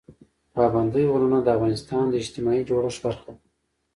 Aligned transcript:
پابندی 0.55 1.03
غرونه 1.11 1.39
د 1.43 1.47
افغانستان 1.55 2.03
د 2.09 2.13
اجتماعي 2.21 2.61
جوړښت 2.69 2.99
برخه 3.05 3.23
ده. 3.27 3.33